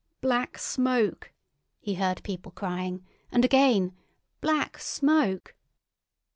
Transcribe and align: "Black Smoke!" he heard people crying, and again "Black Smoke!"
"Black 0.19 0.57
Smoke!" 0.57 1.31
he 1.79 1.93
heard 1.93 2.23
people 2.23 2.51
crying, 2.53 3.05
and 3.31 3.45
again 3.45 3.95
"Black 4.41 4.79
Smoke!" 4.79 5.53